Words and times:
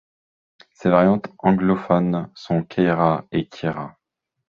Ses 0.73 0.89
variantes 0.89 1.29
anglophones 1.37 2.31
sont 2.33 2.63
Keira 2.63 3.25
et 3.31 3.47
Kira. 3.47 3.99